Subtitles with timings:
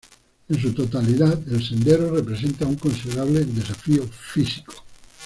[0.49, 4.01] En su totalidad, el sendero representa un considerable desafío
[4.33, 4.73] físico.